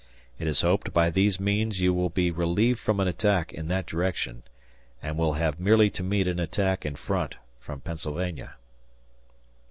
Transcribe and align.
It 0.39 0.47
is 0.47 0.61
hoped 0.61 0.93
by 0.93 1.11
these 1.11 1.39
means 1.39 1.79
you 1.79 1.93
will 1.93 2.09
be 2.09 2.31
relieved 2.31 2.79
from 2.79 2.99
an 2.99 3.07
attack 3.07 3.53
in 3.53 3.67
that 3.67 3.85
direction, 3.85 4.41
and 4.99 5.15
will 5.15 5.33
have 5.33 5.59
merely 5.59 5.91
to 5.91 6.01
meet 6.01 6.27
an 6.27 6.39
attack 6.39 6.87
in 6.87 6.95
front 6.95 7.35
from 7.59 7.81
Pennsylvania." 7.81 8.55